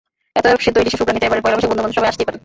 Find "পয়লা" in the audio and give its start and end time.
1.43-1.55